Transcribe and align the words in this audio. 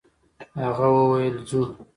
هغه 0.63 0.87
وويل: 0.95 1.35
«ځو!» 1.49 1.61